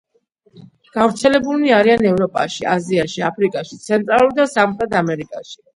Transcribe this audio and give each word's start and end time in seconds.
გავრცელებულნი 0.95 1.75
არიან 1.81 2.09
ევროპაში, 2.13 2.67
აზიაში, 2.75 3.25
აფრიკაში, 3.31 3.83
ცენტრალურ 3.87 4.39
და 4.43 4.53
სამხრეთ 4.59 5.03
ამერიკაში. 5.05 5.59